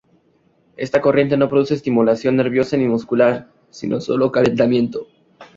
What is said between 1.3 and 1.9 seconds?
no produce